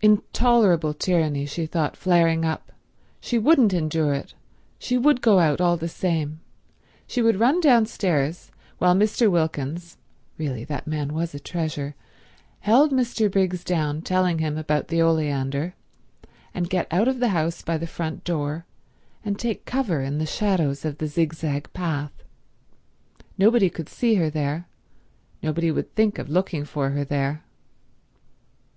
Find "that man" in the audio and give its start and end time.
10.66-11.12